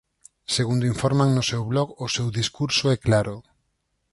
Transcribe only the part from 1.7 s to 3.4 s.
blog o seu discurso é claro.